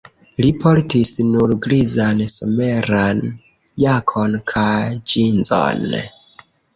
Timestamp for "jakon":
3.83-4.39